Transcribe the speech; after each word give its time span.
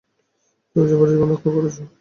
তুমি 0.69 0.85
যেভাবে 0.89 1.09
জীবন 1.11 1.27
রক্ষা 1.31 1.49
করছো। 1.55 1.81